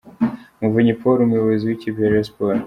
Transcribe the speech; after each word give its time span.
Muvunyi 0.59 0.93
Paul 0.99 1.17
umuyobozi 1.21 1.63
w'ikipe 1.65 1.99
ya 2.01 2.11
Rayon 2.11 2.27
Sports. 2.29 2.59